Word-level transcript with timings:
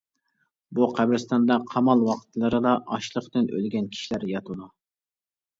بۇ 0.77 0.87
قەبرىستاندا 0.99 1.57
قامال 1.73 2.01
ۋاقىتلىرىدا 2.07 2.71
ئاچلىقتىن 2.97 3.53
ئۆلگەن 3.59 3.91
كىشىلەر 3.97 4.27
ياتىدۇ. 4.35 4.71